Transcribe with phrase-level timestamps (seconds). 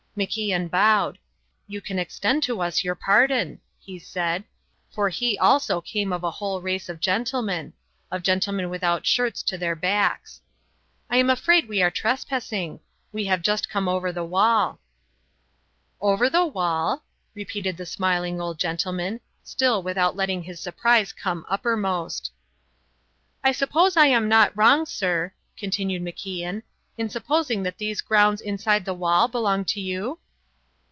[0.17, 1.19] MacIan bowed.
[1.67, 4.43] "You can extend to us your pardon," he said,
[4.89, 7.71] for he also came of a whole race of gentlemen
[8.11, 10.41] of gentlemen without shirts to their backs.
[11.09, 12.81] "I am afraid we are trespassing.
[13.13, 14.81] We have just come over the wall."
[16.01, 22.33] "Over the wall?" repeated the smiling old gentleman, still without letting his surprise come uppermost.
[23.45, 26.63] "I suppose I am not wrong, sir," continued MacIan,
[26.97, 30.19] "in supposing that these grounds inside the wall belong to you?"